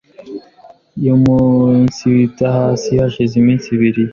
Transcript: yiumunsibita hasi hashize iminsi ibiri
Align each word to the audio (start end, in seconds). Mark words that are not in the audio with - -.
yiumunsibita 1.01 2.45
hasi 2.57 2.89
hashize 2.99 3.33
iminsi 3.41 3.67
ibiri 3.75 4.01